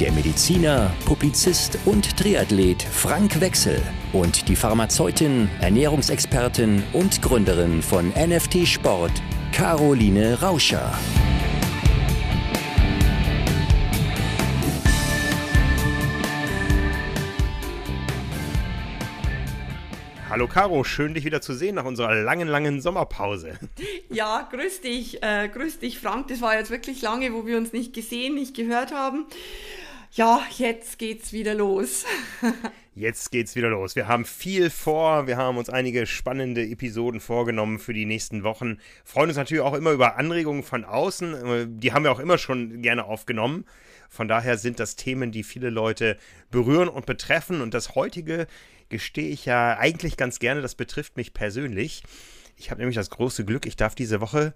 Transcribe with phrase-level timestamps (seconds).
[0.00, 8.66] der Mediziner, Publizist und Triathlet Frank Wechsel und die Pharmazeutin, Ernährungsexpertin und Gründerin von NFT
[8.66, 9.10] Sport,
[9.50, 10.92] Caroline Rauscher.
[20.30, 23.58] Hallo Caro, schön dich wieder zu sehen nach unserer langen, langen Sommerpause.
[24.10, 26.28] Ja, grüß dich, äh, grüß dich Frank.
[26.28, 29.26] Das war jetzt wirklich lange, wo wir uns nicht gesehen, nicht gehört haben.
[30.12, 32.04] Ja, jetzt geht's wieder los.
[32.94, 33.94] Jetzt geht's wieder los.
[33.94, 35.28] Wir haben viel vor.
[35.28, 38.78] Wir haben uns einige spannende Episoden vorgenommen für die nächsten Wochen.
[39.04, 41.78] Freuen uns natürlich auch immer über Anregungen von außen.
[41.78, 43.66] Die haben wir auch immer schon gerne aufgenommen.
[44.08, 46.18] Von daher sind das Themen, die viele Leute
[46.50, 47.60] berühren und betreffen.
[47.60, 48.48] Und das heutige
[48.88, 50.60] gestehe ich ja eigentlich ganz gerne.
[50.60, 52.02] Das betrifft mich persönlich.
[52.56, 54.54] Ich habe nämlich das große Glück, ich darf diese Woche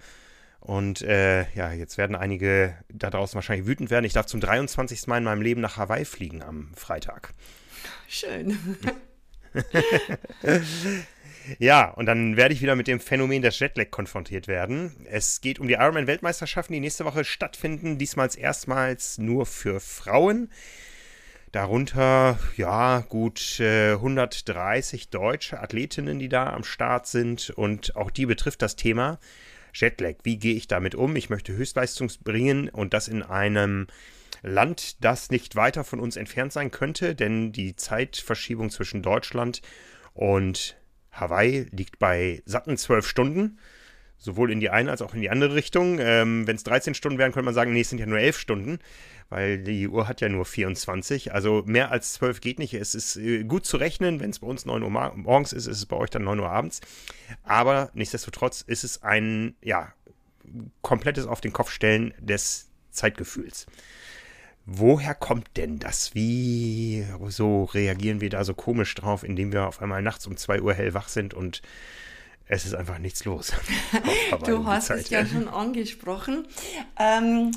[0.62, 4.04] und äh, ja, jetzt werden einige da draußen wahrscheinlich wütend werden.
[4.04, 5.08] Ich darf zum 23.
[5.08, 7.32] Mal in meinem Leben nach Hawaii fliegen am Freitag.
[8.08, 8.56] Schön.
[11.58, 14.94] ja, und dann werde ich wieder mit dem Phänomen des Jetlag konfrontiert werden.
[15.10, 17.98] Es geht um die Ironman-Weltmeisterschaften, die nächste Woche stattfinden.
[17.98, 20.48] Diesmal erstmals nur für Frauen.
[21.50, 27.50] Darunter, ja, gut äh, 130 deutsche Athletinnen, die da am Start sind.
[27.50, 29.18] Und auch die betrifft das Thema.
[29.72, 31.16] Jetlag, wie gehe ich damit um?
[31.16, 33.86] Ich möchte Höchstleistung bringen und das in einem
[34.42, 39.62] Land, das nicht weiter von uns entfernt sein könnte, denn die Zeitverschiebung zwischen Deutschland
[40.14, 40.76] und
[41.12, 43.58] Hawaii liegt bei satten zwölf Stunden
[44.22, 45.98] sowohl in die eine als auch in die andere Richtung.
[46.00, 48.38] Ähm, Wenn es 13 Stunden wären, könnte man sagen, nee, es sind ja nur 11
[48.38, 48.78] Stunden,
[49.28, 51.34] weil die Uhr hat ja nur 24.
[51.34, 52.72] Also mehr als 12 geht nicht.
[52.72, 55.78] Es ist äh, gut zu rechnen, wenn es bei uns 9 Uhr morgens ist, ist
[55.78, 56.80] es bei euch dann 9 Uhr abends.
[57.42, 59.92] Aber nichtsdestotrotz ist es ein, ja,
[60.82, 63.66] komplettes Auf den Kopf stellen des Zeitgefühls.
[64.64, 66.14] Woher kommt denn das?
[66.14, 70.62] Wie so reagieren wir da so komisch drauf, indem wir auf einmal nachts um 2
[70.62, 71.62] Uhr hellwach sind und
[72.46, 73.52] es ist einfach nichts los.
[74.44, 76.46] du hast es ja schon angesprochen.
[76.98, 77.52] Ähm,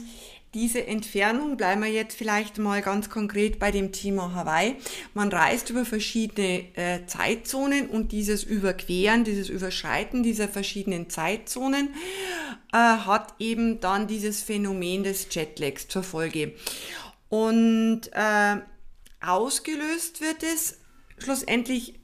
[0.56, 4.78] diese Entfernung, bleiben wir jetzt vielleicht mal ganz konkret bei dem Thema Hawaii.
[5.14, 11.90] Man reist über verschiedene äh, Zeitzonen und dieses Überqueren, dieses Überschreiten dieser verschiedenen Zeitzonen
[12.72, 16.54] äh, hat eben dann dieses Phänomen des Jetlags zur Folge.
[17.28, 18.56] Und äh,
[19.20, 20.80] ausgelöst wird es
[21.18, 22.00] schlussendlich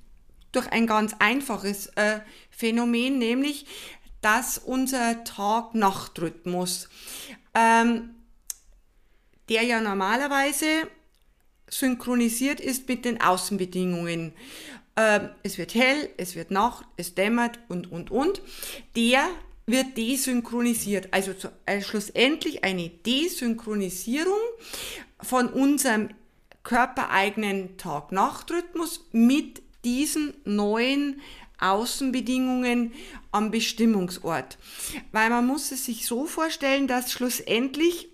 [0.51, 2.19] durch ein ganz einfaches äh,
[2.49, 3.65] Phänomen, nämlich
[4.21, 6.89] dass unser Tag-Nacht-Rhythmus,
[7.55, 8.11] ähm,
[9.49, 10.87] der ja normalerweise
[11.67, 14.33] synchronisiert ist mit den Außenbedingungen.
[14.95, 18.41] Ähm, es wird hell, es wird Nacht, es dämmert und, und, und.
[18.95, 19.27] Der
[19.65, 21.09] wird desynchronisiert.
[21.11, 24.39] Also, zu, also schlussendlich eine Desynchronisierung
[25.21, 26.09] von unserem
[26.63, 31.21] körpereigenen Tag-Nacht-Rhythmus mit diesen neuen
[31.59, 32.91] Außenbedingungen
[33.31, 34.57] am Bestimmungsort.
[35.11, 38.09] Weil man muss es sich so vorstellen, dass schlussendlich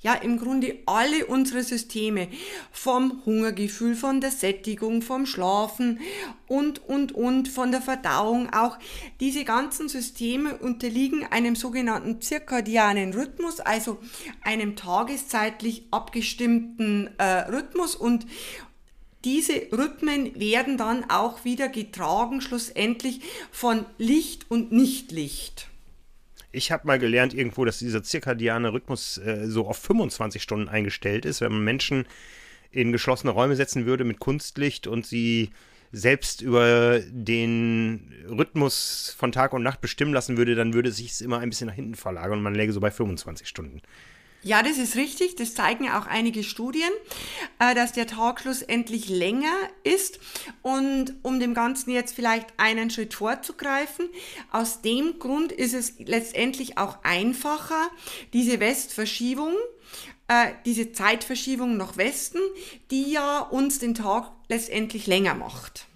[0.00, 2.28] ja im Grunde alle unsere Systeme
[2.70, 6.00] vom Hungergefühl, von der Sättigung, vom Schlafen
[6.46, 8.78] und, und, und, von der Verdauung auch,
[9.18, 13.98] diese ganzen Systeme unterliegen einem sogenannten zirkadianen Rhythmus, also
[14.42, 18.26] einem tageszeitlich abgestimmten äh, Rhythmus und,
[19.24, 25.68] diese Rhythmen werden dann auch wieder getragen, schlussendlich von Licht und Nichtlicht.
[26.52, 31.24] Ich habe mal gelernt irgendwo, dass dieser zirkadiane Rhythmus äh, so auf 25 Stunden eingestellt
[31.24, 31.40] ist.
[31.40, 32.06] Wenn man Menschen
[32.70, 35.50] in geschlossene Räume setzen würde mit Kunstlicht und sie
[35.92, 41.20] selbst über den Rhythmus von Tag und Nacht bestimmen lassen würde, dann würde es sich
[41.20, 43.82] immer ein bisschen nach hinten verlagern und man läge so bei 25 Stunden.
[44.46, 45.34] Ja, das ist richtig.
[45.34, 46.90] Das zeigen auch einige Studien,
[47.58, 49.52] äh, dass der Tag schlussendlich länger
[49.82, 50.20] ist.
[50.62, 54.08] Und um dem Ganzen jetzt vielleicht einen Schritt vorzugreifen,
[54.52, 57.90] aus dem Grund ist es letztendlich auch einfacher,
[58.34, 59.52] diese Westverschiebung,
[60.28, 62.38] äh, diese Zeitverschiebung nach Westen,
[62.92, 65.88] die ja uns den Tag letztendlich länger macht.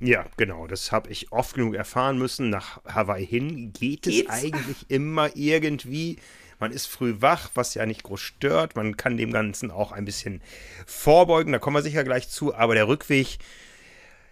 [0.00, 0.66] Ja, genau.
[0.66, 2.48] Das habe ich oft genug erfahren müssen.
[2.48, 4.22] Nach Hawaii hin geht Geht's?
[4.22, 6.16] es eigentlich immer irgendwie.
[6.62, 8.76] Man ist früh wach, was ja nicht groß stört.
[8.76, 10.40] Man kann dem Ganzen auch ein bisschen
[10.86, 11.52] vorbeugen.
[11.52, 12.54] Da kommen wir sicher gleich zu.
[12.54, 13.38] Aber der Rückweg,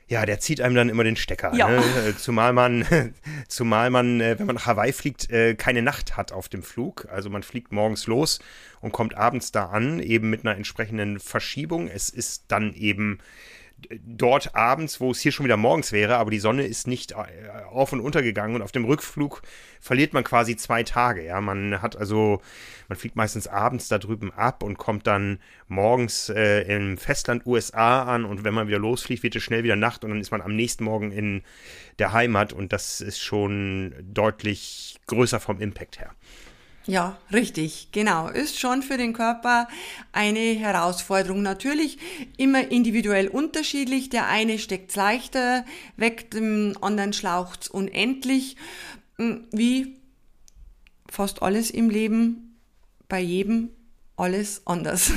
[0.06, 1.52] ja, der zieht einem dann immer den Stecker.
[1.56, 1.68] Ja.
[1.68, 1.82] Ne?
[2.06, 2.86] Äh, zumal man,
[3.48, 7.08] zumal man, äh, wenn man nach Hawaii fliegt, äh, keine Nacht hat auf dem Flug.
[7.10, 8.38] Also man fliegt morgens los
[8.80, 11.88] und kommt abends da an, eben mit einer entsprechenden Verschiebung.
[11.88, 13.18] Es ist dann eben
[14.04, 17.16] dort abends, wo es hier schon wieder morgens wäre, aber die Sonne ist nicht äh,
[17.70, 19.42] auf und untergegangen und auf dem Rückflug
[19.80, 21.24] verliert man quasi zwei Tage.
[21.24, 22.40] Ja, man hat also,
[22.88, 25.38] man fliegt meistens abends da drüben ab und kommt dann
[25.68, 29.76] morgens äh, im Festland USA an und wenn man wieder losfliegt, wird es schnell wieder
[29.76, 31.42] Nacht und dann ist man am nächsten Morgen in
[31.98, 36.14] der Heimat und das ist schon deutlich größer vom Impact her.
[36.86, 38.28] Ja, richtig, genau.
[38.28, 39.68] Ist schon für den Körper
[40.12, 41.42] eine Herausforderung.
[41.42, 41.98] Natürlich
[42.36, 44.08] immer individuell unterschiedlich.
[44.08, 45.64] Der eine steckt leichter
[45.96, 48.56] weg, dem anderen schlaucht's unendlich.
[49.18, 49.98] Hm, wie
[51.08, 52.56] fast alles im Leben,
[53.08, 53.70] bei jedem
[54.16, 55.12] alles anders.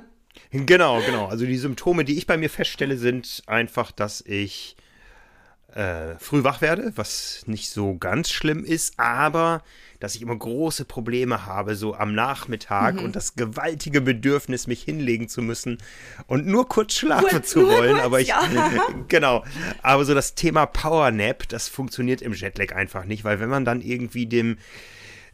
[0.50, 1.26] genau, genau.
[1.26, 4.76] Also die Symptome, die ich bei mir feststelle, sind einfach, dass ich
[5.74, 9.62] äh, früh wach werde, was nicht so ganz schlimm ist, aber
[10.00, 13.04] dass ich immer große Probleme habe, so am Nachmittag mhm.
[13.04, 15.78] und das gewaltige Bedürfnis, mich hinlegen zu müssen
[16.26, 17.94] und nur kurz schlafen kurz, zu wollen.
[17.94, 18.42] Kurz, aber ich, ja.
[19.08, 19.44] genau.
[19.82, 23.64] Aber so das Thema Power Nap, das funktioniert im Jetlag einfach nicht, weil wenn man
[23.64, 24.58] dann irgendwie dem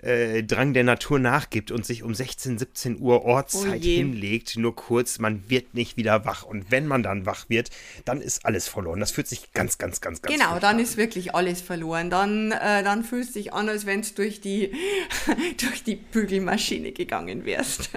[0.04, 4.76] äh, Drang der Natur nachgibt und sich um 16, 17 Uhr Ortszeit oh hinlegt, nur
[4.76, 6.42] kurz, man wird nicht wieder wach.
[6.44, 7.70] Und wenn man dann wach wird,
[8.04, 9.00] dann ist alles verloren.
[9.00, 12.10] Das fühlt sich ganz, ganz, ganz, ganz Genau, dann ist wirklich alles verloren.
[12.10, 14.72] Dann, äh, dann fühlt es sich an, als wenn es durch die,
[15.60, 17.90] durch die Bügelmaschine gegangen wärst.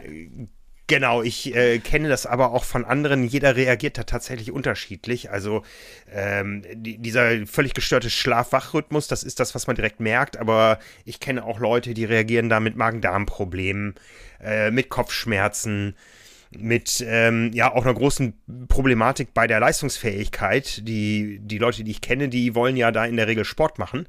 [0.89, 3.25] Genau, ich äh, kenne das aber auch von anderen.
[3.25, 5.29] Jeder reagiert da tatsächlich unterschiedlich.
[5.29, 5.63] Also
[6.09, 10.37] ähm, die, dieser völlig gestörte Schlaf-Wach-Rhythmus, das ist das, was man direkt merkt.
[10.37, 13.95] Aber ich kenne auch Leute, die reagieren da mit Magen-Darm-Problemen,
[14.41, 15.97] äh, mit Kopfschmerzen,
[16.57, 18.33] mit ähm, ja auch einer großen
[18.69, 20.87] Problematik bei der Leistungsfähigkeit.
[20.87, 24.07] Die, die Leute, die ich kenne, die wollen ja da in der Regel Sport machen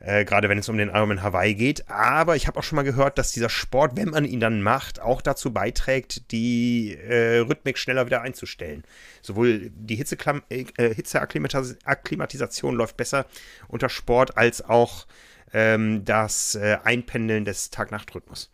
[0.00, 1.88] äh, gerade wenn es um den Ironman Hawaii geht.
[1.88, 5.00] Aber ich habe auch schon mal gehört, dass dieser Sport, wenn man ihn dann macht,
[5.00, 8.84] auch dazu beiträgt, die äh, Rhythmik schneller wieder einzustellen.
[9.22, 13.26] Sowohl die Hitzeklam äh, Hitzeakklimatisation läuft besser
[13.68, 15.06] unter Sport, als auch
[15.52, 18.50] ähm, das äh, Einpendeln des Tag-Nacht-Rhythmus.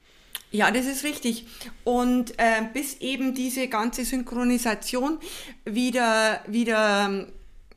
[0.52, 1.46] Ja, das ist richtig.
[1.82, 5.18] Und äh, bis eben diese ganze Synchronisation
[5.64, 7.26] wieder, wieder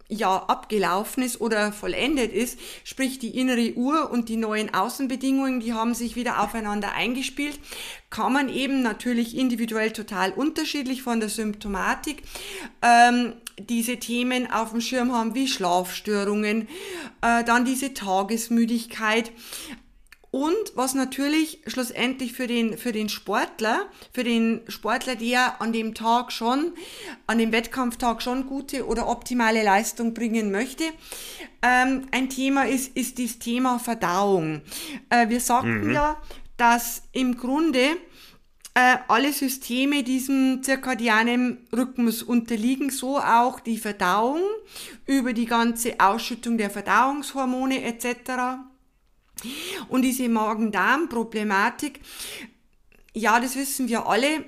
[0.07, 5.73] ja abgelaufen ist oder vollendet ist, sprich die innere Uhr und die neuen Außenbedingungen, die
[5.73, 7.59] haben sich wieder aufeinander eingespielt,
[8.09, 12.21] kann man eben natürlich individuell total unterschiedlich von der Symptomatik
[12.81, 16.67] ähm, diese Themen auf dem Schirm haben wie Schlafstörungen,
[17.21, 19.31] äh, dann diese Tagesmüdigkeit,
[20.35, 25.93] und was natürlich schlussendlich für den, für den Sportler, für den Sportler, der an dem
[25.93, 26.73] Tag schon,
[27.25, 30.83] an dem Wettkampftag schon gute oder optimale Leistung bringen möchte,
[31.61, 34.59] ähm, ein Thema ist, ist das Thema Verdauung.
[35.09, 35.93] Äh, wir sagten mhm.
[35.93, 36.17] ja,
[36.57, 37.95] dass im Grunde
[38.73, 44.41] äh, alle Systeme diesem zirkadianen Rhythmus unterliegen, so auch die Verdauung
[45.05, 48.74] über die ganze Ausschüttung der Verdauungshormone etc.
[49.89, 52.01] Und diese Magen-Darm-Problematik,
[53.13, 54.45] ja, das wissen wir alle,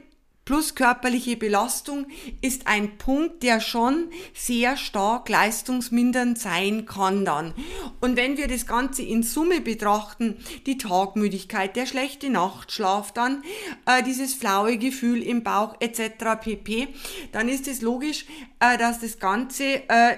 [0.47, 2.07] plus körperliche Belastung
[2.41, 7.53] ist ein Punkt, der schon sehr stark leistungsmindernd sein kann dann.
[7.99, 13.43] Und wenn wir das Ganze in Summe betrachten, die Tagmüdigkeit, der schlechte Nachtschlaf, dann
[13.85, 16.39] äh, dieses flaue Gefühl im Bauch etc.
[16.39, 16.87] pp,
[17.33, 18.25] dann ist es logisch,
[18.61, 20.15] äh, dass das Ganze äh,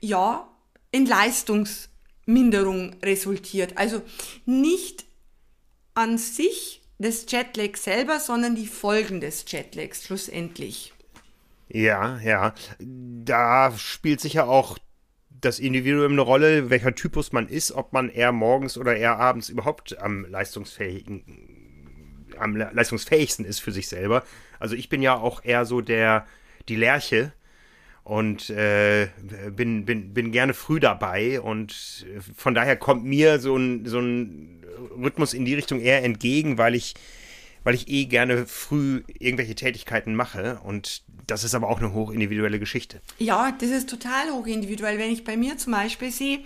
[0.00, 0.48] ja
[0.90, 1.90] in Leistungs
[2.26, 3.78] Minderung resultiert.
[3.78, 4.02] Also
[4.44, 5.06] nicht
[5.94, 10.92] an sich des Jetlags selber, sondern die Folgen des Jetlags schlussendlich.
[11.68, 12.54] Ja, ja.
[12.78, 14.78] Da spielt sicher auch
[15.40, 19.48] das Individuum eine Rolle, welcher Typus man ist, ob man eher morgens oder eher abends
[19.48, 24.24] überhaupt am leistungsfähigen, am leistungsfähigsten ist für sich selber.
[24.58, 26.26] Also ich bin ja auch eher so der,
[26.68, 27.32] die Lerche,
[28.06, 29.08] und äh,
[29.50, 34.64] bin, bin, bin gerne früh dabei und von daher kommt mir so ein, so ein
[34.96, 36.94] Rhythmus in die Richtung eher entgegen, weil ich,
[37.64, 42.60] weil ich eh gerne früh irgendwelche Tätigkeiten mache und das ist aber auch eine hochindividuelle
[42.60, 43.00] Geschichte.
[43.18, 45.00] Ja, das ist total hochindividuell.
[45.00, 46.38] Wenn ich bei mir zum Beispiel sehe,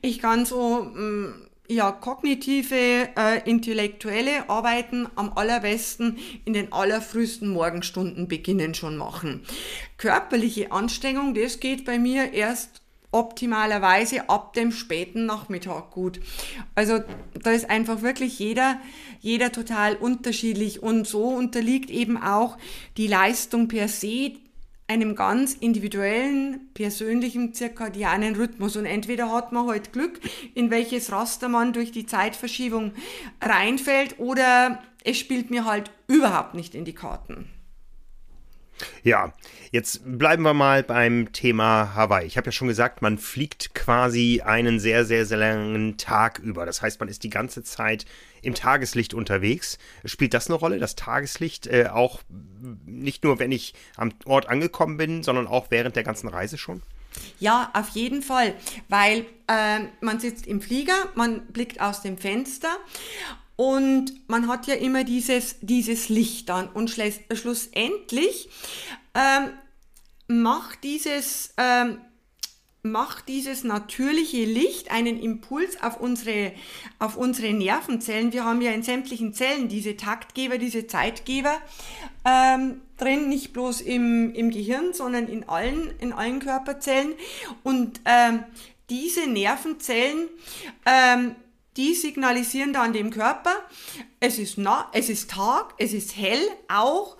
[0.00, 1.34] ich kann so mh, mm,
[1.74, 9.42] ja, kognitive, äh, intellektuelle Arbeiten am allerbesten in den allerfrühesten Morgenstunden beginnen schon machen.
[9.96, 16.18] Körperliche Anstrengung, das geht bei mir erst optimalerweise ab dem späten Nachmittag gut.
[16.74, 17.00] Also
[17.42, 18.80] da ist einfach wirklich jeder,
[19.20, 22.56] jeder total unterschiedlich und so unterliegt eben auch
[22.96, 24.32] die Leistung per se
[24.92, 28.76] einem ganz individuellen, persönlichen zirkadianen Rhythmus.
[28.76, 30.20] Und entweder hat man halt Glück,
[30.54, 32.92] in welches Raster man durch die Zeitverschiebung
[33.40, 37.46] reinfällt, oder es spielt mir halt überhaupt nicht in die Karten.
[39.02, 39.32] Ja,
[39.70, 42.26] jetzt bleiben wir mal beim Thema Hawaii.
[42.26, 46.66] Ich habe ja schon gesagt, man fliegt quasi einen sehr, sehr, sehr langen Tag über.
[46.66, 48.06] Das heißt, man ist die ganze Zeit
[48.42, 49.78] im Tageslicht unterwegs.
[50.04, 52.20] Spielt das eine Rolle, das Tageslicht, äh, auch
[52.84, 56.82] nicht nur, wenn ich am Ort angekommen bin, sondern auch während der ganzen Reise schon?
[57.38, 58.54] Ja, auf jeden Fall,
[58.88, 62.76] weil äh, man sitzt im Flieger, man blickt aus dem Fenster
[63.56, 66.68] und man hat ja immer dieses, dieses Licht dann.
[66.68, 68.48] Und schlussendlich
[69.14, 69.50] ähm,
[70.28, 71.98] macht dieses ähm,
[72.82, 76.52] macht dieses natürliche Licht einen Impuls auf unsere,
[76.98, 78.32] auf unsere Nervenzellen.
[78.32, 81.54] Wir haben ja in sämtlichen Zellen diese Taktgeber, diese Zeitgeber
[82.24, 87.14] ähm, drin, nicht bloß im, im Gehirn, sondern in allen, in allen Körperzellen.
[87.62, 88.42] Und ähm,
[88.90, 90.28] diese Nervenzellen
[90.84, 91.36] ähm,
[91.76, 93.54] die signalisieren dann dem Körper,
[94.20, 97.16] es ist, na, es ist Tag, es ist hell, auch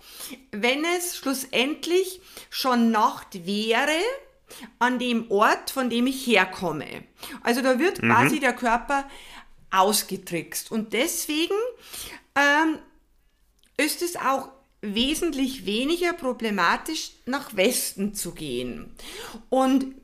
[0.51, 3.99] wenn es schlussendlich schon Nacht wäre
[4.79, 7.05] an dem Ort, von dem ich herkomme.
[7.43, 8.09] Also da wird mhm.
[8.09, 9.09] quasi der Körper
[9.71, 10.71] ausgetrickst.
[10.71, 11.55] Und deswegen
[12.37, 12.79] ähm,
[13.77, 14.51] ist es auch
[14.83, 18.95] wesentlich weniger problematisch, nach Westen zu gehen.
[19.49, 19.95] Und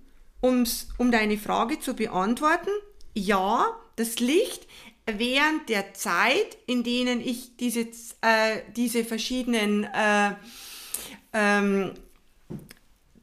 [0.41, 2.71] um's, um deine Frage zu beantworten,
[3.15, 4.67] ja, das Licht
[5.07, 7.81] während der Zeit, in denen ich diese,
[8.21, 10.35] äh, diese verschiedenen äh,
[11.33, 11.95] ähm,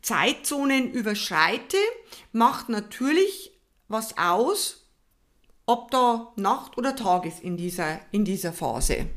[0.01, 1.77] Zeitzonen überschreite,
[2.31, 3.51] macht natürlich
[3.87, 4.87] was aus,
[5.65, 9.07] ob da Nacht oder Tag ist in dieser, in dieser Phase.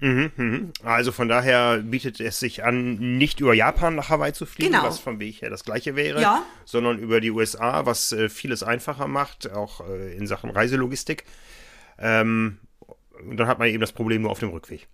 [0.00, 0.72] Mhm, mhm.
[0.84, 4.84] Also von daher bietet es sich an, nicht über Japan nach Hawaii zu fliegen, genau.
[4.84, 6.44] was vom Weg her das gleiche wäre, ja.
[6.64, 11.24] sondern über die USA, was äh, vieles einfacher macht, auch äh, in Sachen Reiselogistik.
[11.98, 12.58] Ähm,
[13.28, 14.86] und dann hat man eben das Problem nur auf dem Rückweg.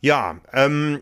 [0.00, 1.00] Ja, ähm,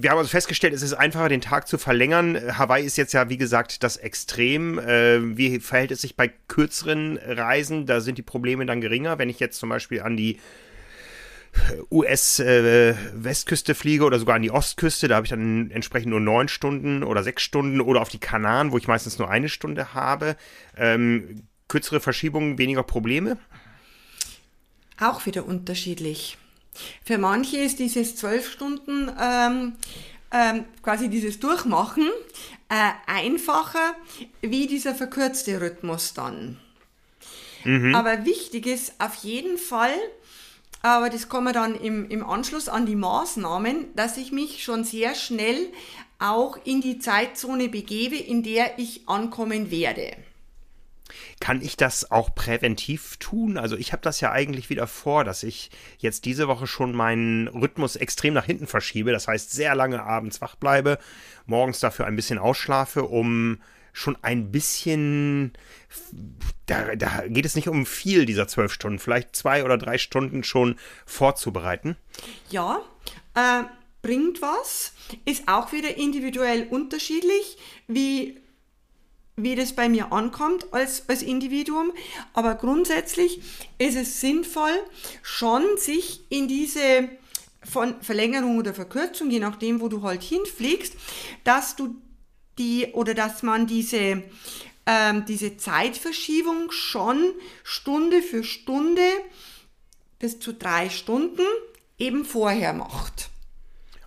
[0.00, 2.56] wir haben also festgestellt, es ist einfacher, den Tag zu verlängern.
[2.56, 4.78] Hawaii ist jetzt ja, wie gesagt, das Extrem.
[4.78, 7.86] Äh, wie verhält es sich bei kürzeren Reisen?
[7.86, 9.18] Da sind die Probleme dann geringer.
[9.18, 10.38] Wenn ich jetzt zum Beispiel an die
[11.90, 16.46] US-Westküste äh, fliege oder sogar an die Ostküste, da habe ich dann entsprechend nur neun
[16.46, 20.36] Stunden oder sechs Stunden oder auf die Kanaren, wo ich meistens nur eine Stunde habe.
[20.76, 23.36] Ähm, kürzere Verschiebungen, weniger Probleme?
[25.00, 26.38] Auch wieder unterschiedlich.
[27.04, 29.74] Für manche ist dieses zwölf Stunden ähm,
[30.30, 32.08] ähm, quasi dieses Durchmachen
[32.68, 33.94] äh, einfacher
[34.40, 36.58] wie dieser verkürzte Rhythmus dann.
[37.64, 37.94] Mhm.
[37.94, 39.94] Aber wichtig ist auf jeden Fall,
[40.82, 44.84] aber das kommen wir dann im, im Anschluss an die Maßnahmen, dass ich mich schon
[44.84, 45.68] sehr schnell
[46.18, 50.16] auch in die Zeitzone begebe, in der ich ankommen werde.
[51.40, 53.58] Kann ich das auch präventiv tun?
[53.58, 57.48] Also ich habe das ja eigentlich wieder vor, dass ich jetzt diese Woche schon meinen
[57.48, 59.12] Rhythmus extrem nach hinten verschiebe.
[59.12, 60.98] Das heißt, sehr lange abends wach bleibe,
[61.46, 63.60] morgens dafür ein bisschen ausschlafe, um
[63.92, 65.52] schon ein bisschen,
[66.66, 70.44] da, da geht es nicht um viel dieser zwölf Stunden, vielleicht zwei oder drei Stunden
[70.44, 71.96] schon vorzubereiten.
[72.50, 72.80] Ja,
[73.34, 73.64] äh,
[74.02, 74.92] bringt was,
[75.24, 78.40] ist auch wieder individuell unterschiedlich, wie
[79.38, 81.92] wie das bei mir ankommt als, als Individuum.
[82.34, 83.40] Aber grundsätzlich
[83.78, 84.72] ist es sinnvoll,
[85.22, 87.08] schon sich in diese
[87.64, 90.94] von Verlängerung oder Verkürzung, je nachdem, wo du halt hinfliegst,
[91.44, 91.96] dass du
[92.58, 94.22] die oder dass man diese,
[94.86, 99.06] ähm, diese Zeitverschiebung schon Stunde für Stunde
[100.18, 101.46] bis zu drei Stunden
[101.98, 103.27] eben vorher macht.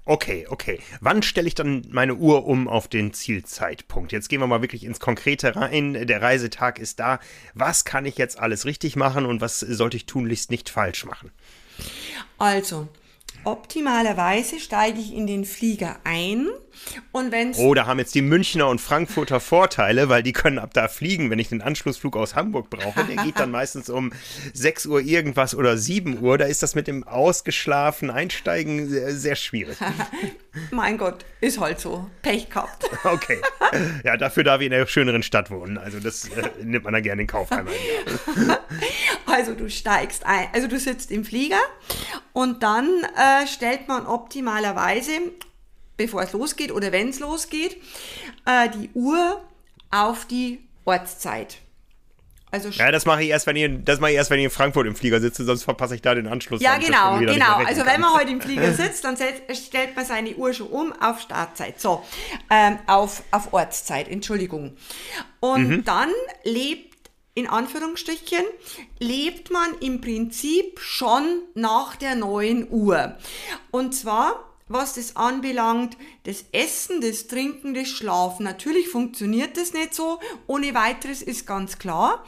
[0.04, 0.80] Okay, okay.
[1.00, 4.12] Wann stelle ich dann meine Uhr um auf den Zielzeitpunkt?
[4.12, 6.08] Jetzt gehen wir mal wirklich ins Konkrete rein.
[6.08, 7.20] Der Reisetag ist da.
[7.54, 11.32] Was kann ich jetzt alles richtig machen und was sollte ich tunlichst nicht falsch machen?
[12.40, 12.88] Also,
[13.44, 16.48] optimalerweise steige ich in den Flieger ein
[17.12, 20.74] und wenn Oh, da haben jetzt die Münchner und Frankfurter Vorteile, weil die können ab
[20.74, 23.04] da fliegen, wenn ich den Anschlussflug aus Hamburg brauche.
[23.06, 24.12] Der geht dann meistens um
[24.54, 26.38] 6 Uhr irgendwas oder 7 Uhr.
[26.38, 29.78] Da ist das mit dem ausgeschlafen Einsteigen sehr, sehr schwierig.
[30.72, 32.10] mein Gott, ist halt so.
[32.22, 32.90] Pech gehabt.
[33.04, 33.42] okay.
[34.04, 35.78] Ja, dafür darf ich in einer schöneren Stadt wohnen.
[35.78, 37.74] Also das äh, nimmt man da gerne in Kauf einmal
[39.26, 41.60] Also du steigst ein, also du sitzt im Flieger
[42.34, 45.12] und dann äh, stellt man optimalerweise
[46.02, 47.78] bevor es losgeht oder wenn es losgeht,
[48.46, 49.42] äh, die Uhr
[49.92, 51.58] auf die Ortszeit.
[52.54, 54.52] Also ja, das mache ich erst, wenn ihr, das mache ich erst, wenn ihr in
[54.52, 56.62] Frankfurt im Flieger sitzt, sonst verpasse ich da den Anschluss.
[56.62, 57.56] Ja, genau, genau.
[57.66, 61.22] Also wenn man heute im Flieger sitzt, dann stellt man seine Uhr schon um auf
[61.22, 62.04] Startzeit, so
[62.50, 64.10] ähm, auf auf Ortszeit.
[64.10, 64.76] Entschuldigung.
[65.40, 65.84] Und mhm.
[65.86, 66.10] dann
[66.44, 66.92] lebt
[67.36, 68.44] in Anführungsstrichen,
[69.00, 73.16] lebt man im Prinzip schon nach der neuen Uhr.
[73.72, 78.44] Und zwar was das anbelangt, das Essen, das Trinken, das Schlafen.
[78.44, 82.24] Natürlich funktioniert das nicht so, ohne weiteres ist ganz klar.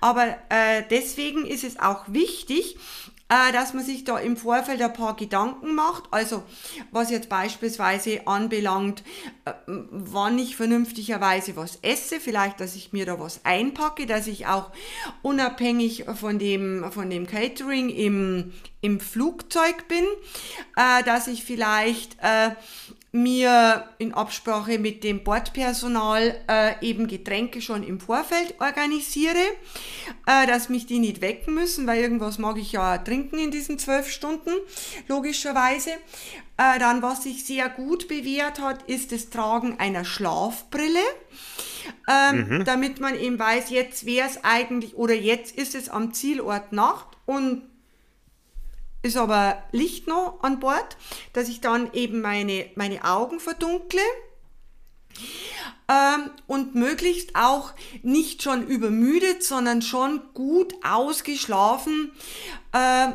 [0.00, 2.76] Aber äh, deswegen ist es auch wichtig,
[3.32, 6.04] äh, dass man sich da im Vorfeld ein paar Gedanken macht.
[6.10, 6.42] Also
[6.90, 9.02] was jetzt beispielsweise anbelangt,
[9.46, 14.46] äh, wann ich vernünftigerweise was esse, vielleicht, dass ich mir da was einpacke, dass ich
[14.46, 14.70] auch
[15.22, 20.04] unabhängig von dem, von dem Catering im, im Flugzeug bin,
[20.76, 22.18] äh, dass ich vielleicht
[23.12, 29.36] mir in Absprache mit dem Bordpersonal äh, eben Getränke schon im Vorfeld organisiere,
[30.26, 33.78] äh, dass mich die nicht wecken müssen, weil irgendwas mag ich ja trinken in diesen
[33.78, 34.52] zwölf Stunden,
[35.08, 35.90] logischerweise.
[36.56, 41.00] Äh, dann, was sich sehr gut bewährt hat, ist das Tragen einer Schlafbrille.
[42.08, 42.64] Ähm, mhm.
[42.64, 47.08] Damit man eben weiß, jetzt wäre es eigentlich oder jetzt ist es am Zielort Nacht
[47.26, 47.62] und
[49.02, 50.96] ist aber Licht noch an Bord,
[51.32, 54.00] dass ich dann eben meine, meine Augen verdunkle
[55.88, 62.12] ähm, und möglichst auch nicht schon übermüdet, sondern schon gut ausgeschlafen
[62.72, 63.08] äh,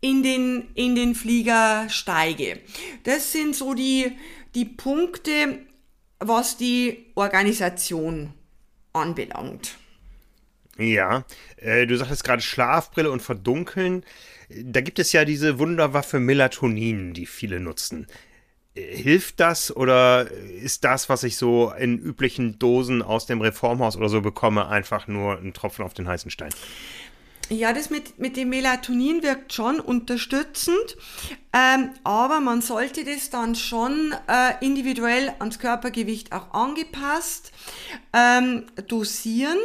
[0.00, 2.60] in, den, in den Flieger steige.
[3.04, 4.16] Das sind so die,
[4.54, 5.60] die Punkte,
[6.18, 8.32] was die Organisation
[8.92, 9.76] anbelangt.
[10.78, 11.24] Ja,
[11.56, 14.04] äh, du sagtest gerade Schlafbrille und Verdunkeln.
[14.48, 18.06] Da gibt es ja diese Wunderwaffe Melatonin, die viele nutzen.
[18.74, 24.08] Hilft das oder ist das, was ich so in üblichen Dosen aus dem Reformhaus oder
[24.08, 26.50] so bekomme, einfach nur ein Tropfen auf den heißen Stein?
[27.50, 30.96] Ja, das mit, mit dem Melatonin wirkt schon unterstützend,
[31.52, 37.52] ähm, aber man sollte das dann schon äh, individuell ans Körpergewicht auch angepasst
[38.12, 39.56] ähm, dosieren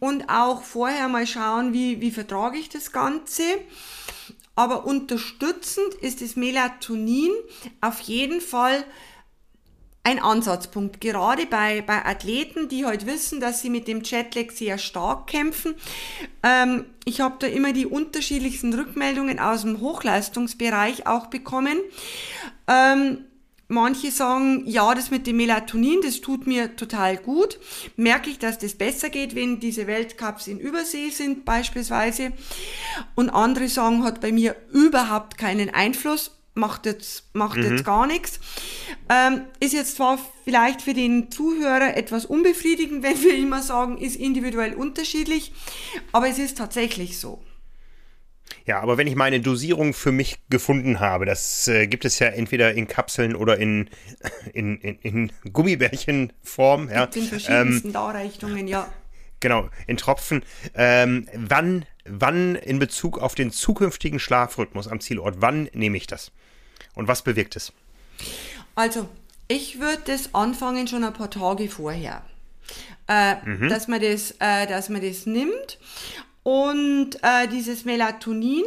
[0.00, 3.42] und auch vorher mal schauen, wie, wie vertrage ich das Ganze.
[4.54, 7.30] Aber unterstützend ist das Melatonin
[7.80, 8.84] auf jeden Fall
[10.04, 14.50] ein Ansatzpunkt, gerade bei, bei Athleten, die heute halt wissen, dass sie mit dem Jetlag
[14.50, 15.76] sehr stark kämpfen.
[16.42, 21.78] Ähm, ich habe da immer die unterschiedlichsten Rückmeldungen aus dem Hochleistungsbereich auch bekommen.
[22.66, 23.24] Ähm,
[23.72, 27.58] Manche sagen, ja, das mit dem Melatonin, das tut mir total gut.
[27.96, 32.32] Merke ich, dass das besser geht, wenn diese Weltcups in Übersee sind beispielsweise.
[33.14, 37.70] Und andere sagen, hat bei mir überhaupt keinen Einfluss, macht jetzt, macht mhm.
[37.70, 38.40] jetzt gar nichts.
[39.08, 44.16] Ähm, ist jetzt zwar vielleicht für den Zuhörer etwas unbefriedigend, wenn wir immer sagen, ist
[44.16, 45.52] individuell unterschiedlich,
[46.12, 47.42] aber es ist tatsächlich so.
[48.66, 52.28] Ja, aber wenn ich meine Dosierung für mich gefunden habe, das äh, gibt es ja
[52.28, 53.88] entweder in Kapseln oder in,
[54.52, 56.88] in, in, in Gummibärchenform.
[56.90, 57.04] Ja.
[57.04, 58.92] In verschiedensten ähm, Darreichungen, ja.
[59.40, 60.44] Genau, in Tropfen.
[60.74, 66.30] Ähm, wann, wann in Bezug auf den zukünftigen Schlafrhythmus am Zielort, wann nehme ich das?
[66.94, 67.72] Und was bewirkt es?
[68.76, 69.08] Also,
[69.48, 72.22] ich würde das anfangen schon ein paar Tage vorher.
[73.08, 73.68] Äh, mhm.
[73.68, 75.78] dass, man das, äh, dass man das nimmt
[76.42, 78.64] und äh, dieses Melatonin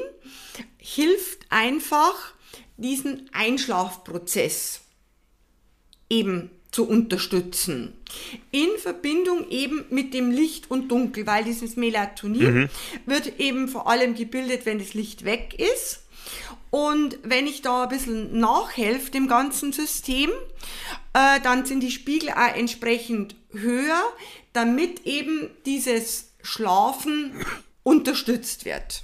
[0.78, 2.34] hilft einfach,
[2.78, 4.82] diesen Einschlafprozess
[6.10, 7.94] eben zu unterstützen.
[8.52, 12.70] In Verbindung eben mit dem Licht und Dunkel, weil dieses Melatonin mhm.
[13.06, 16.02] wird eben vor allem gebildet, wenn das Licht weg ist.
[16.72, 20.30] Und wenn ich da ein bisschen nachhelfe dem ganzen System,
[21.14, 24.02] äh, dann sind die Spiegel auch entsprechend höher,
[24.52, 27.34] damit eben dieses Schlafen
[27.84, 29.04] unterstützt wird.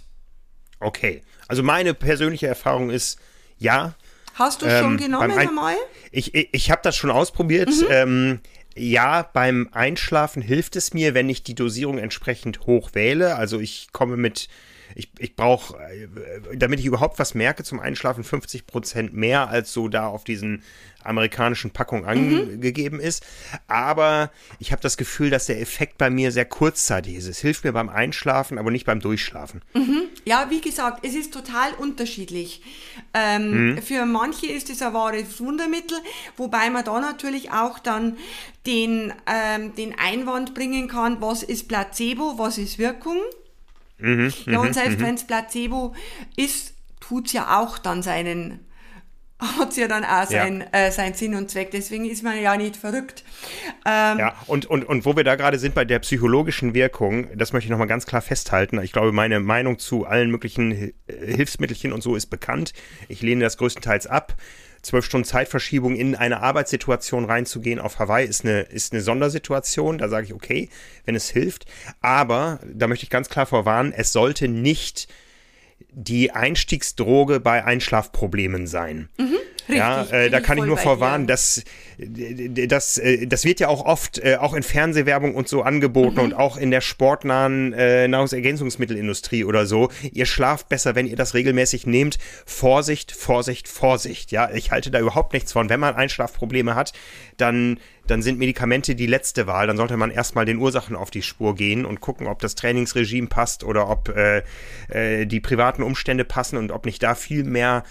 [0.79, 3.19] Okay, also meine persönliche Erfahrung ist,
[3.57, 3.95] ja.
[4.35, 5.75] Hast du ähm, schon genommen ein, einmal?
[6.11, 7.69] Ich, ich, ich habe das schon ausprobiert.
[7.69, 7.87] Mhm.
[7.89, 8.39] Ähm,
[8.75, 13.35] ja, beim Einschlafen hilft es mir, wenn ich die Dosierung entsprechend hoch wähle.
[13.35, 14.47] Also ich komme mit
[14.95, 16.07] ich, ich brauche, äh,
[16.55, 20.63] damit ich überhaupt was merke zum Einschlafen, 50 Prozent mehr als so da auf diesen
[21.03, 22.53] amerikanischen Packungen mhm.
[22.53, 23.25] angegeben ist.
[23.67, 27.27] Aber ich habe das Gefühl, dass der Effekt bei mir sehr kurzzeitig ist.
[27.27, 29.61] Es hilft mir beim Einschlafen, aber nicht beim Durchschlafen.
[29.73, 30.03] Mhm.
[30.25, 32.61] Ja, wie gesagt, es ist total unterschiedlich.
[33.13, 33.81] Ähm, mhm.
[33.81, 35.97] Für manche ist es ein wahres Wundermittel,
[36.37, 38.17] wobei man da natürlich auch dann
[38.65, 43.17] den, ähm, den Einwand bringen kann, was ist Placebo, was ist Wirkung.
[44.01, 45.03] Mhm, ja, und mhm, selbst mhm.
[45.03, 45.95] wenn es Placebo
[46.35, 48.59] ist, tut es ja auch dann seinen
[49.59, 50.79] hat es ja dann auch sein, ja.
[50.79, 51.71] äh, sein Sinn und Zweck.
[51.71, 53.23] Deswegen ist man ja nicht verrückt.
[53.85, 57.51] Ähm, ja, und, und, und wo wir da gerade sind bei der psychologischen Wirkung, das
[57.51, 58.79] möchte ich nochmal ganz klar festhalten.
[58.83, 62.73] Ich glaube, meine Meinung zu allen möglichen Hilfsmittelchen und so ist bekannt.
[63.07, 64.35] Ich lehne das größtenteils ab
[64.81, 69.97] zwölf Stunden Zeitverschiebung in eine Arbeitssituation reinzugehen auf Hawaii ist eine, ist eine Sondersituation.
[69.97, 70.69] Da sage ich, okay,
[71.05, 71.65] wenn es hilft.
[72.01, 75.07] Aber da möchte ich ganz klar vorwarnen, es sollte nicht
[75.91, 79.09] die Einstiegsdroge bei Einschlafproblemen sein.
[79.17, 79.37] Mhm.
[79.71, 81.63] Richtig, ja, äh, da kann ich nur vorwarnen, dass
[81.97, 86.23] das, äh, das wird ja auch oft äh, auch in Fernsehwerbung und so angeboten mhm.
[86.23, 89.89] und auch in der sportnahen äh, Nahrungsergänzungsmittelindustrie oder so.
[90.11, 92.17] Ihr schlaft besser, wenn ihr das regelmäßig nehmt.
[92.45, 94.31] Vorsicht, Vorsicht, Vorsicht.
[94.31, 95.69] Ja, ich halte da überhaupt nichts von.
[95.69, 96.93] Wenn man Einschlafprobleme hat,
[97.37, 99.67] dann dann sind Medikamente die letzte Wahl.
[99.67, 103.27] Dann sollte man erstmal den Ursachen auf die Spur gehen und gucken, ob das Trainingsregime
[103.27, 104.41] passt oder ob äh,
[104.89, 107.83] äh, die privaten Umstände passen und ob nicht da viel mehr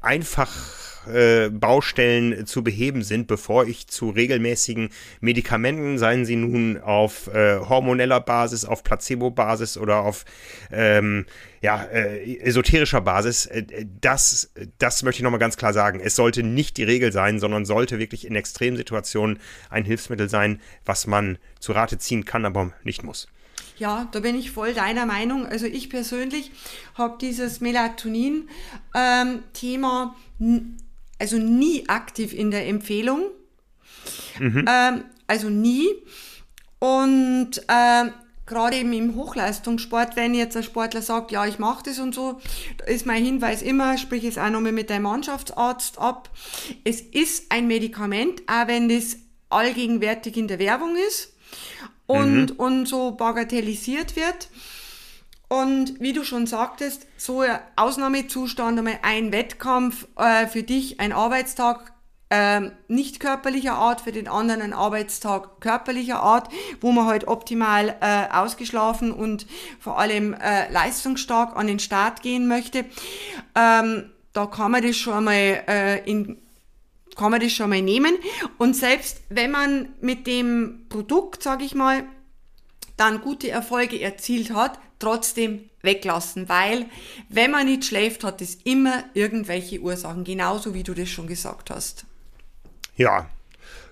[0.00, 4.90] einfach äh, Baustellen zu beheben sind, bevor ich zu regelmäßigen
[5.20, 10.24] Medikamenten, seien sie nun auf äh, hormoneller Basis, auf Placebo-Basis oder auf
[10.72, 11.26] ähm,
[11.60, 13.64] ja, äh, esoterischer Basis, äh,
[14.00, 15.98] das, das möchte ich nochmal ganz klar sagen.
[15.98, 19.40] Es sollte nicht die Regel sein, sondern sollte wirklich in Extremsituationen
[19.70, 23.28] ein Hilfsmittel sein, was man zu Rate ziehen kann, aber nicht muss.
[23.76, 25.46] Ja, da bin ich voll deiner Meinung.
[25.46, 26.52] Also ich persönlich
[26.94, 30.76] habe dieses Melatonin-Thema ähm,
[31.24, 33.22] also nie aktiv in der Empfehlung.
[34.38, 34.66] Mhm.
[34.68, 35.88] Ähm, also nie.
[36.80, 38.10] Und äh,
[38.44, 42.42] gerade eben im Hochleistungssport, wenn jetzt ein Sportler sagt, ja, ich mache das und so,
[42.76, 46.28] da ist mein Hinweis immer, sprich es auch nochmal mit deinem Mannschaftsarzt ab.
[46.84, 49.16] Es ist ein Medikament, auch wenn das
[49.48, 51.32] allgegenwärtig in der Werbung ist
[52.06, 52.56] und, mhm.
[52.56, 54.50] und so bagatellisiert wird.
[55.48, 61.12] Und wie du schon sagtest, so ein Ausnahmezustand, einmal ein Wettkampf, äh, für dich ein
[61.12, 61.92] Arbeitstag
[62.30, 66.48] äh, nicht körperlicher Art, für den anderen ein Arbeitstag körperlicher Art,
[66.80, 69.46] wo man halt optimal äh, ausgeschlafen und
[69.78, 72.86] vor allem äh, leistungsstark an den Start gehen möchte.
[73.54, 76.38] Ähm, da kann man das schon mal äh, in
[77.16, 78.16] kann man das schon mal nehmen.
[78.58, 82.04] Und selbst wenn man mit dem Produkt, sage ich mal,
[82.96, 86.86] dann gute Erfolge erzielt hat, trotzdem weglassen, weil
[87.28, 91.70] wenn man nicht schläft, hat es immer irgendwelche Ursachen, genauso wie du das schon gesagt
[91.70, 92.06] hast.
[92.96, 93.28] Ja,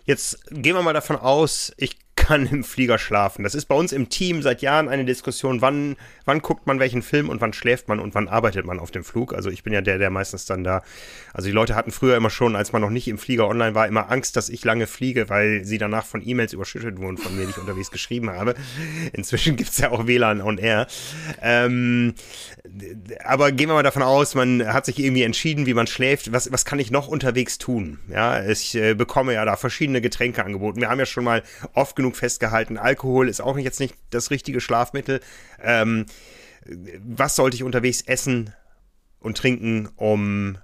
[0.05, 3.42] jetzt gehen wir mal davon aus, ich kann im Flieger schlafen.
[3.42, 7.02] Das ist bei uns im Team seit Jahren eine Diskussion, wann, wann guckt man welchen
[7.02, 9.35] Film und wann schläft man und wann arbeitet man auf dem Flug.
[9.35, 10.82] Also ich bin ja der, der meistens dann da.
[11.35, 13.88] Also die Leute hatten früher immer schon, als man noch nicht im Flieger online war,
[13.88, 17.44] immer Angst, dass ich lange fliege, weil sie danach von E-Mails überschüttet wurden von mir,
[17.44, 18.54] die ich unterwegs geschrieben habe.
[19.12, 20.87] Inzwischen gibt es ja auch WLAN on Air.
[21.42, 22.14] Ähm,
[23.24, 26.32] aber gehen wir mal davon aus, man hat sich irgendwie entschieden, wie man schläft.
[26.32, 27.98] Was, was kann ich noch unterwegs tun?
[28.08, 30.80] Ja, ich äh, bekomme ja da verschiedene Getränke angeboten.
[30.80, 31.42] Wir haben ja schon mal
[31.74, 35.20] oft genug festgehalten, Alkohol ist auch jetzt nicht das richtige Schlafmittel.
[35.61, 36.07] Ähm,
[37.05, 38.55] was sollte ich unterwegs essen
[39.20, 40.59] und trinken, um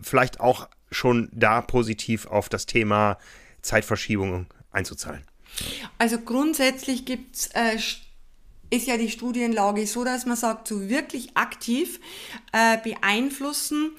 [0.00, 3.18] vielleicht auch schon da positiv auf das Thema
[3.62, 5.24] Zeitverschiebung einzuzahlen?
[5.98, 7.78] Also grundsätzlich gibt's äh,
[8.70, 12.00] ist ja die Studienlage so, dass man sagt, so wirklich aktiv
[12.52, 13.92] äh, beeinflussen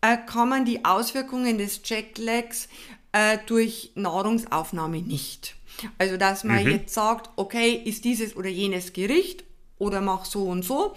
[0.00, 2.68] äh, kann man die Auswirkungen des Jetlags
[3.12, 5.56] äh, durch Nahrungsaufnahme nicht.
[5.98, 6.70] Also, dass man mhm.
[6.70, 9.44] jetzt sagt, okay, ist dieses oder jenes Gericht
[9.78, 10.94] oder mach so und so,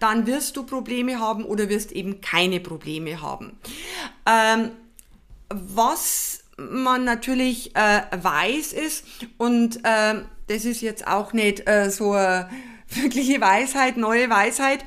[0.00, 3.58] dann wirst du Probleme haben oder wirst eben keine Probleme haben.
[4.26, 4.70] Ähm,
[5.48, 9.04] was man natürlich äh, weiß ist,
[9.38, 12.48] und äh, das ist jetzt auch nicht äh, so eine
[12.88, 14.84] wirkliche Weisheit, neue Weisheit,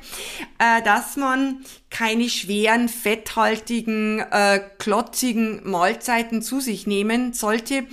[0.58, 7.86] äh, dass man keine schweren, fetthaltigen, äh, klotzigen Mahlzeiten zu sich nehmen sollte.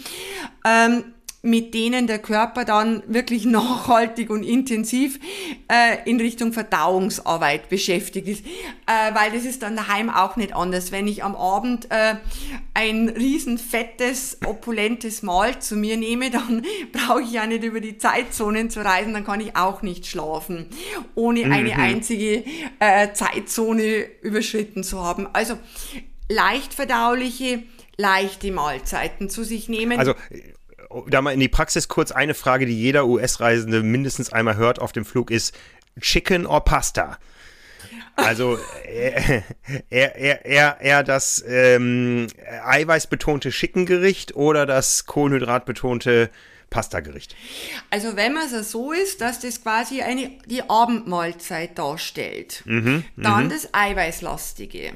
[0.66, 5.20] Ähm, mit denen der Körper dann wirklich nachhaltig und intensiv
[5.70, 8.46] äh, in Richtung Verdauungsarbeit beschäftigt ist.
[8.46, 10.92] Äh, weil das ist dann daheim auch nicht anders.
[10.92, 12.16] Wenn ich am Abend äh,
[12.74, 17.98] ein riesen fettes, opulentes Mahl zu mir nehme, dann brauche ich ja nicht über die
[17.98, 20.68] Zeitzonen zu reisen, dann kann ich auch nicht schlafen,
[21.16, 21.52] ohne mhm.
[21.54, 22.44] eine einzige
[22.80, 25.28] äh, Zeitzone überschritten zu haben.
[25.32, 25.58] Also
[26.28, 27.64] leicht verdauliche,
[27.96, 30.00] leichte Mahlzeiten zu sich nehmen.
[30.00, 30.16] Also
[31.08, 34.92] da mal in die Praxis kurz eine Frage, die jeder US-Reisende mindestens einmal hört auf
[34.92, 35.56] dem Flug ist,
[36.00, 37.18] Chicken or Pasta?
[38.16, 39.44] Also eher,
[39.90, 42.28] eher, eher, eher das ähm,
[42.66, 46.30] eiweißbetonte Schickengericht oder das kohlenhydratbetonte
[46.70, 47.36] Pastagericht?
[47.90, 53.46] Also wenn man es so ist, dass das quasi eine, die Abendmahlzeit darstellt, mhm, dann
[53.46, 53.50] mhm.
[53.50, 54.94] das Eiweißlastige.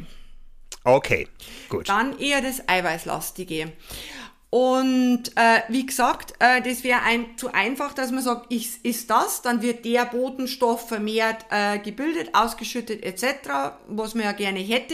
[0.83, 1.27] Okay,
[1.69, 1.87] gut.
[1.87, 3.71] Dann eher das Eiweißlastige.
[4.53, 9.09] Und äh, wie gesagt, äh, das wäre ein, zu einfach, dass man sagt, ich ist
[9.09, 13.49] das, dann wird der Botenstoff vermehrt äh, gebildet, ausgeschüttet etc.,
[13.87, 14.93] was man ja gerne hätte.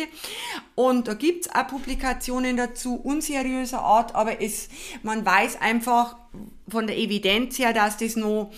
[0.75, 4.69] Und da gibt's auch Publikationen dazu, unseriöser Art, aber es,
[5.03, 6.15] man weiß einfach
[6.69, 8.53] von der Evidenz her, dass das noch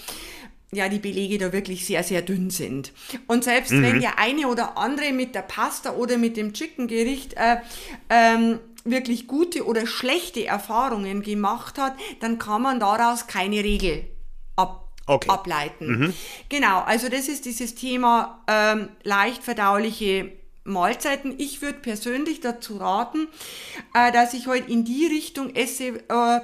[0.74, 2.94] ja, die Belege da wirklich sehr, sehr dünn sind.
[3.28, 3.84] Und selbst mhm.
[3.84, 7.58] wenn der eine oder andere mit der Pasta oder mit dem Chicken-Gericht äh,
[8.10, 14.08] ähm, wirklich gute oder schlechte Erfahrungen gemacht hat, dann kann man daraus keine Regel
[14.56, 15.30] ab okay.
[15.30, 15.88] ableiten.
[15.88, 16.14] Mhm.
[16.50, 20.32] Genau, also das ist dieses Thema ähm, leicht verdauliche
[20.64, 21.36] Mahlzeiten.
[21.38, 23.28] Ich würde persönlich dazu raten,
[23.94, 26.42] äh, dass ich heute halt in die Richtung esse, äh,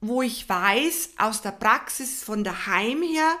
[0.00, 3.36] wo ich weiß, aus der Praxis von daheim her,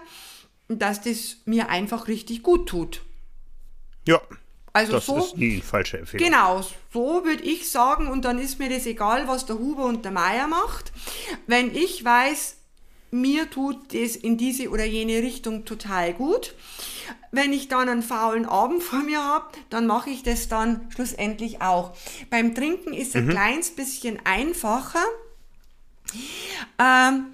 [0.68, 3.02] dass das mir einfach richtig gut tut.
[4.06, 4.20] Ja,
[4.72, 6.26] also das so, ist die falsche Empfehlung.
[6.26, 10.04] Genau, so würde ich sagen und dann ist mir das egal, was der Huber und
[10.04, 10.92] der Meier macht.
[11.46, 12.56] Wenn ich weiß,
[13.10, 16.54] mir tut das in diese oder jene Richtung total gut.
[17.32, 21.60] Wenn ich dann einen faulen Abend vor mir habe, dann mache ich das dann schlussendlich
[21.60, 21.96] auch.
[22.28, 23.28] Beim Trinken ist es mhm.
[23.28, 25.04] ein kleines bisschen einfacher.
[26.78, 27.26] Ähm,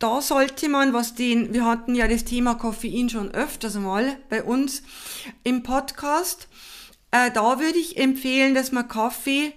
[0.00, 4.42] da sollte man, was den, wir hatten ja das Thema Koffein schon öfters mal bei
[4.42, 4.82] uns
[5.44, 6.48] im Podcast,
[7.10, 9.52] äh, da würde ich empfehlen, dass man Kaffee,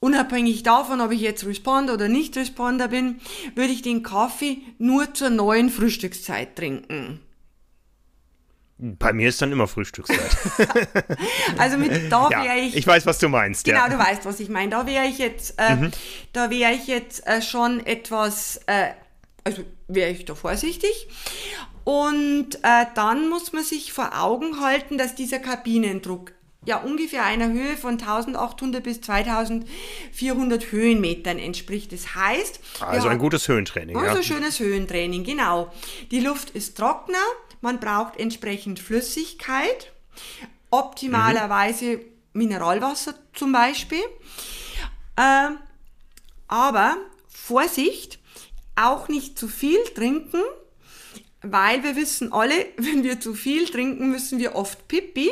[0.00, 3.20] unabhängig davon, ob ich jetzt Responder oder nicht Responder bin,
[3.54, 7.20] würde ich den Kaffee nur zur neuen Frühstückszeit trinken.
[8.76, 10.36] Bei mir ist dann immer Frühstückszeit.
[11.58, 12.76] also mit da wäre ja, ich.
[12.76, 13.64] Ich weiß, was du meinst.
[13.64, 13.88] Genau, ja.
[13.88, 14.70] du weißt, was ich meine.
[14.70, 15.90] Da wäre ich jetzt, äh, mhm.
[16.32, 18.88] da wäre ich jetzt äh, schon etwas äh,
[19.44, 21.06] also wäre ich da vorsichtig.
[21.84, 26.32] Und äh, dann muss man sich vor Augen halten, dass dieser Kabinendruck
[26.64, 31.92] ja ungefähr einer Höhe von 1800 bis 2400 Höhenmetern entspricht.
[31.92, 33.96] Das heißt, also ein gutes Höhentraining.
[33.96, 34.22] Also ja.
[34.22, 35.70] schönes Höhentraining, genau.
[36.10, 37.18] Die Luft ist trockener,
[37.60, 39.92] man braucht entsprechend Flüssigkeit,
[40.70, 42.00] optimalerweise mhm.
[42.32, 44.02] Mineralwasser zum Beispiel.
[45.16, 45.50] Äh,
[46.48, 46.96] aber
[47.28, 48.18] Vorsicht,
[48.76, 50.42] auch nicht zu viel trinken,
[51.42, 55.30] weil wir wissen alle, wenn wir zu viel trinken, müssen wir oft pipi.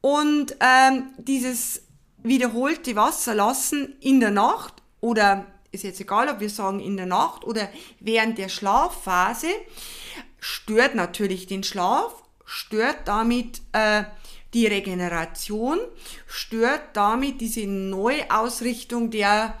[0.00, 1.82] Und ähm, dieses
[2.22, 7.06] wiederholte Wasser lassen in der Nacht oder ist jetzt egal, ob wir sagen in der
[7.06, 7.68] Nacht oder
[8.00, 9.48] während der Schlafphase,
[10.38, 14.04] stört natürlich den Schlaf, stört damit äh,
[14.54, 15.78] die Regeneration,
[16.26, 19.58] stört damit diese Neuausrichtung der,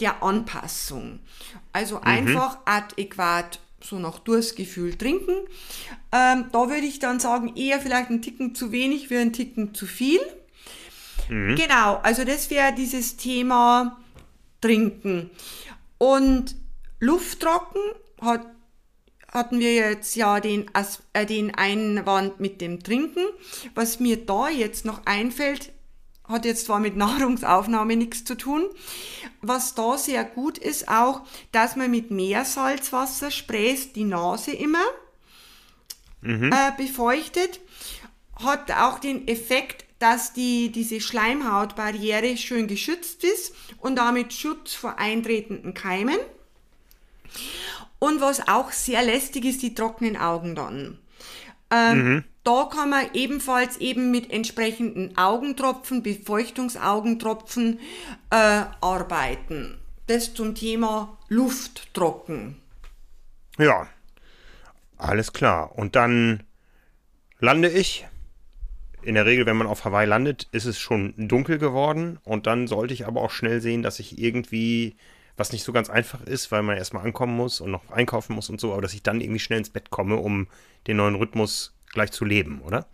[0.00, 1.20] der Anpassung.
[1.72, 2.04] Also mhm.
[2.04, 5.34] einfach adäquat so nach Durstgefühl trinken.
[6.12, 9.74] Ähm, da würde ich dann sagen, eher vielleicht ein Ticken zu wenig wie ein Ticken
[9.74, 10.20] zu viel.
[11.28, 11.56] Mhm.
[11.56, 13.98] Genau, also das wäre dieses Thema
[14.60, 15.30] Trinken.
[15.98, 16.56] Und
[17.00, 17.82] Lufttrocken
[18.20, 18.46] hat,
[19.32, 20.66] hatten wir jetzt ja den,
[21.12, 23.24] äh, den Einwand mit dem Trinken.
[23.74, 25.72] Was mir da jetzt noch einfällt,
[26.28, 28.66] hat jetzt zwar mit Nahrungsaufnahme nichts zu tun.
[29.40, 34.84] Was da sehr gut ist auch, dass man mit Meersalzwasser spräst die Nase immer
[36.20, 36.52] mhm.
[36.52, 37.60] äh, befeuchtet.
[38.36, 44.98] Hat auch den Effekt, dass die, diese Schleimhautbarriere schön geschützt ist und damit Schutz vor
[44.98, 46.18] eintretenden Keimen.
[47.98, 50.98] Und was auch sehr lästig ist, die trockenen Augen dann.
[51.70, 52.24] Ähm, mhm.
[52.48, 57.78] Da kann man ebenfalls eben mit entsprechenden Augentropfen, Befeuchtungsaugentropfen
[58.30, 59.78] äh, arbeiten.
[60.06, 62.56] Das zum Thema Lufttrocken.
[63.58, 63.86] Ja,
[64.96, 65.76] alles klar.
[65.76, 66.42] Und dann
[67.38, 68.06] lande ich.
[69.02, 72.18] In der Regel, wenn man auf Hawaii landet, ist es schon dunkel geworden.
[72.24, 74.96] Und dann sollte ich aber auch schnell sehen, dass ich irgendwie,
[75.36, 78.48] was nicht so ganz einfach ist, weil man erstmal ankommen muss und noch einkaufen muss
[78.48, 80.46] und so, aber dass ich dann irgendwie schnell ins Bett komme, um
[80.86, 82.86] den neuen Rhythmus gleich zu leben, oder?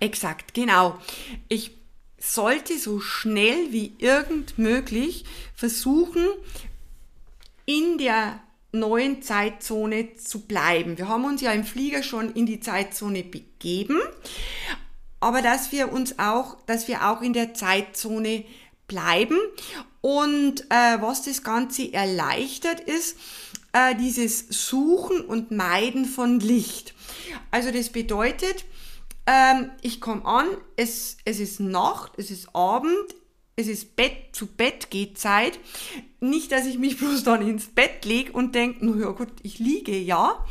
[0.00, 0.98] Exakt, genau.
[1.48, 1.72] Ich
[2.18, 5.24] sollte so schnell wie irgend möglich
[5.54, 6.26] versuchen,
[7.66, 8.40] in der
[8.72, 10.98] neuen Zeitzone zu bleiben.
[10.98, 14.00] Wir haben uns ja im Flieger schon in die Zeitzone begeben,
[15.18, 18.44] aber dass wir uns auch, dass wir auch in der Zeitzone
[18.86, 19.38] bleiben.
[20.00, 23.18] Und äh, was das Ganze erleichtert ist,
[23.72, 26.94] äh, dieses Suchen und Meiden von Licht.
[27.50, 28.64] Also das bedeutet,
[29.26, 33.14] ähm, ich komme an, es, es ist Nacht, es ist Abend,
[33.56, 35.58] es ist Bett zu Bett geht Zeit.
[36.20, 39.58] Nicht, dass ich mich bloß dann ins Bett lege und denke, na ja gut, ich
[39.58, 40.44] liege ja.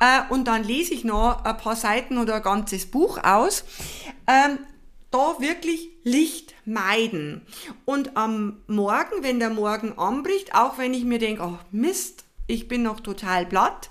[0.00, 3.64] Äh, und dann lese ich noch ein paar Seiten oder ein ganzes Buch aus.
[4.26, 4.58] Ähm,
[5.10, 7.42] da wirklich Licht meiden.
[7.84, 12.68] Und am Morgen, wenn der Morgen anbricht, auch wenn ich mir denke, oh Mist, ich
[12.68, 13.90] bin noch total platt,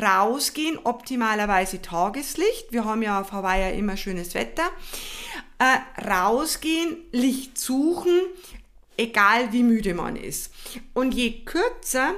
[0.00, 2.72] rausgehen, optimalerweise Tageslicht.
[2.72, 4.70] Wir haben ja auf Hawaii ja immer schönes Wetter.
[5.58, 8.20] Äh, rausgehen, Licht suchen,
[8.96, 10.52] egal wie müde man ist.
[10.92, 12.14] Und je kürzer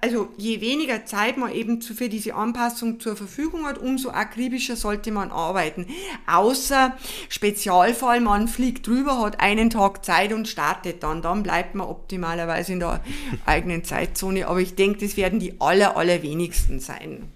[0.00, 5.10] also je weniger Zeit man eben für diese Anpassung zur Verfügung hat, umso akribischer sollte
[5.10, 5.86] man arbeiten.
[6.26, 6.96] Außer
[7.28, 11.22] Spezialfall, man fliegt drüber, hat einen Tag Zeit und startet dann.
[11.22, 13.00] Dann bleibt man optimalerweise in der
[13.46, 14.46] eigenen Zeitzone.
[14.46, 17.30] Aber ich denke, das werden die aller, allerwenigsten sein.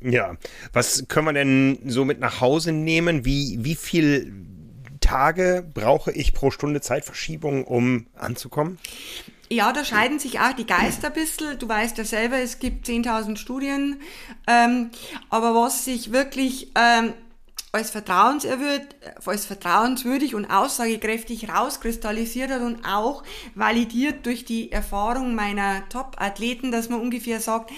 [0.00, 0.36] Ja,
[0.72, 3.24] was können wir denn so mit nach Hause nehmen?
[3.24, 4.32] Wie, wie viel
[5.00, 8.78] Tage brauche ich pro Stunde Zeitverschiebung, um anzukommen?
[9.50, 11.58] Ja, da scheiden sich auch die Geister ein bisschen.
[11.58, 14.00] Du weißt ja selber, es gibt 10.000 Studien.
[14.46, 14.90] Ähm,
[15.30, 17.14] aber was sich wirklich ähm,
[17.72, 18.82] als, vertrauenserwürd,
[19.24, 23.22] als vertrauenswürdig und aussagekräftig rauskristallisiert hat und auch
[23.54, 27.70] validiert durch die Erfahrung meiner Top-Athleten, dass man ungefähr sagt,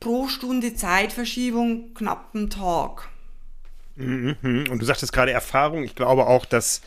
[0.00, 3.08] pro Stunde Zeitverschiebung knapp einen Tag.
[3.96, 4.70] Mhm, mhm.
[4.70, 5.84] Und du sagtest gerade Erfahrung.
[5.84, 6.82] Ich glaube auch, dass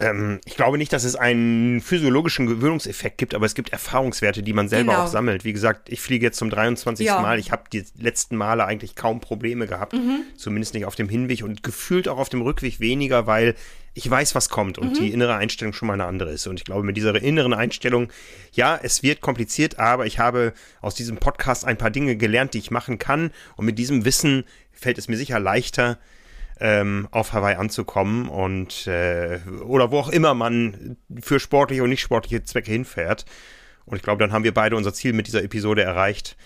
[0.00, 4.52] ähm, ich glaube nicht, dass es einen physiologischen Gewöhnungseffekt gibt, aber es gibt Erfahrungswerte, die
[4.52, 5.04] man selber genau.
[5.04, 5.44] auch sammelt.
[5.44, 7.06] Wie gesagt, ich fliege jetzt zum 23.
[7.06, 7.20] Ja.
[7.20, 7.38] Mal.
[7.38, 10.22] Ich habe die letzten Male eigentlich kaum Probleme gehabt, mhm.
[10.36, 13.54] zumindest nicht auf dem Hinweg und gefühlt auch auf dem Rückweg weniger, weil
[13.94, 14.94] ich weiß, was kommt und mhm.
[14.94, 16.46] die innere Einstellung schon mal eine andere ist.
[16.46, 18.08] Und ich glaube, mit dieser inneren Einstellung,
[18.52, 22.58] ja, es wird kompliziert, aber ich habe aus diesem Podcast ein paar Dinge gelernt, die
[22.58, 23.32] ich machen kann.
[23.56, 25.98] Und mit diesem Wissen fällt es mir sicher leichter,
[26.62, 32.00] ähm, auf Hawaii anzukommen und äh, oder wo auch immer man für sportliche und nicht
[32.00, 33.26] sportliche Zwecke hinfährt.
[33.84, 36.36] Und ich glaube, dann haben wir beide unser Ziel mit dieser Episode erreicht,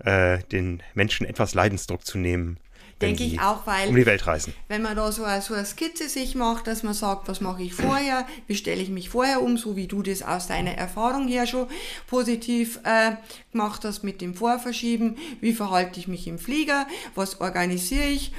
[0.00, 2.58] äh, den Menschen etwas Leidensdruck zu nehmen.
[3.00, 4.54] Denke ich auch, weil um die Welt reisen.
[4.68, 7.62] wenn man da so eine, so eine Skizze sich macht, dass man sagt, was mache
[7.62, 11.26] ich vorher, wie stelle ich mich vorher um, so wie du das aus deiner Erfahrung
[11.26, 11.66] her schon
[12.06, 13.12] positiv äh,
[13.50, 18.32] gemacht hast mit dem Vorverschieben, wie verhalte ich mich im Flieger, was organisiere ich,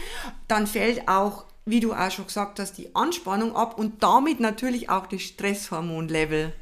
[0.47, 4.89] dann fällt auch wie du auch schon gesagt hast, die Anspannung ab und damit natürlich
[4.89, 6.53] auch das Stresshormonlevel.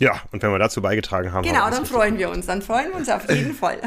[0.00, 1.44] Ja, und wenn wir dazu beigetragen haben.
[1.44, 2.46] Genau, dann freuen wir uns.
[2.46, 3.78] Dann freuen wir uns auf jeden Fall.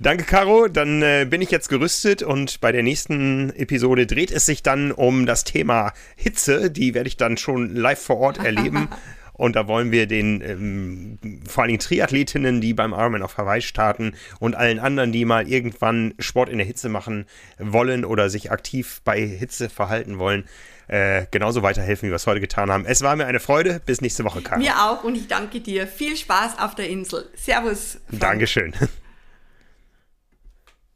[0.00, 0.68] Danke, Caro.
[0.68, 4.92] Dann äh, bin ich jetzt gerüstet und bei der nächsten Episode dreht es sich dann
[4.92, 6.70] um das Thema Hitze.
[6.70, 8.88] Die werde ich dann schon live vor Ort erleben.
[9.40, 11.18] Und da wollen wir den ähm,
[11.48, 15.48] vor allen Dingen Triathletinnen, die beim Ironman auf Hawaii starten und allen anderen, die mal
[15.48, 17.24] irgendwann Sport in der Hitze machen
[17.58, 20.44] wollen oder sich aktiv bei Hitze verhalten wollen,
[20.88, 22.84] äh, genauso weiterhelfen, wie wir es heute getan haben.
[22.84, 23.80] Es war mir eine Freude.
[23.86, 24.62] Bis nächste Woche, Karin.
[24.62, 25.86] Mir auch und ich danke dir.
[25.86, 27.26] Viel Spaß auf der Insel.
[27.34, 27.98] Servus.
[28.08, 28.20] Frank.
[28.20, 28.74] Dankeschön.